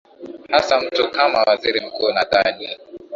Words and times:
hasa 0.49 0.81
mtu 0.81 1.11
kama 1.11 1.43
waziri 1.43 1.79
mkuu 1.79 2.11
nadhani 2.13 2.69